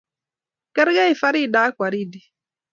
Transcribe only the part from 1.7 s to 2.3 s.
Waridi